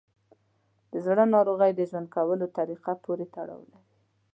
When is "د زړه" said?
0.91-1.23